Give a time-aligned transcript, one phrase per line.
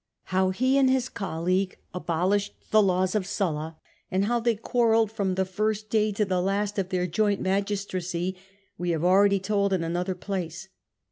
[0.33, 3.77] How he and his colleague abolished the laws of Sulla,
[4.09, 8.35] and how they quarrelled from the first day to the last of their joint magistracy,
[8.79, 10.69] we have already told in another place.